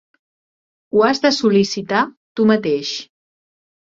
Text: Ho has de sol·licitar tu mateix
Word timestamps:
Ho 0.95 1.03
has 1.07 1.19
de 1.25 1.29
sol·licitar 1.39 2.01
tu 2.39 2.47
mateix 2.53 2.95